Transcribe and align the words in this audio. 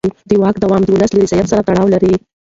د 0.29 0.31
واک 0.41 0.55
دوام 0.63 0.81
د 0.83 0.89
ولس 0.95 1.11
له 1.13 1.19
رضایت 1.23 1.47
سره 1.51 1.65
تړاو 1.67 1.91
لري 1.93 2.13